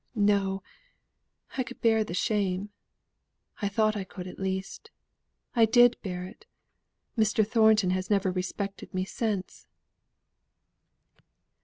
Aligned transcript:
No! 0.15 0.63
I 1.57 1.61
could 1.63 1.79
bear 1.79 2.03
the 2.03 2.15
shame 2.15 2.71
I 3.61 3.69
thought 3.69 3.95
I 3.95 4.03
could 4.03 4.25
at 4.27 4.39
least. 4.39 4.89
I 5.55 5.65
did 5.67 5.95
bear 6.01 6.25
it. 6.25 6.47
Mr. 7.15 7.45
Thornton 7.47 7.91
has 7.91 8.09
never 8.09 8.31
respected 8.31 8.91
me 8.95 9.05
since." 9.05 9.67